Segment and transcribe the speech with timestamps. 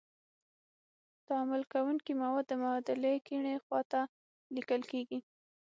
[1.27, 3.99] تعامل کوونکي مواد د معادلې کیڼې خواته
[4.55, 5.19] لیکل کیږي.